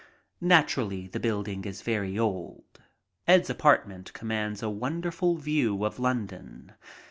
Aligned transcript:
Naturally, 0.41 1.07
the 1.09 1.19
building 1.19 1.63
is 1.63 1.83
very 1.83 2.17
old. 2.17 2.63
Ed's 3.27 3.51
apartment 3.51 4.11
com 4.13 4.29
mands 4.29 4.63
a 4.63 4.67
wonderful 4.71 5.37
view 5.37 5.85
of 5.85 5.99
London. 5.99 6.71